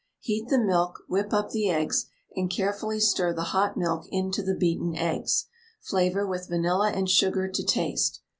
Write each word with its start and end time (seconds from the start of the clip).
Heat 0.17 0.47
the 0.49 0.57
milk, 0.57 1.03
whip 1.07 1.31
up 1.31 1.51
the 1.51 1.69
eggs, 1.69 2.07
and 2.35 2.49
carefully 2.49 2.99
stir 2.99 3.35
the 3.35 3.43
hot 3.53 3.77
milk 3.77 4.07
into 4.09 4.41
the 4.41 4.55
beaten 4.55 4.95
eggs; 4.95 5.45
flavour 5.79 6.25
with 6.25 6.49
vanilla 6.49 6.89
and 6.89 7.07
sugar 7.07 7.47
to 7.49 7.63
taste. 7.63 8.23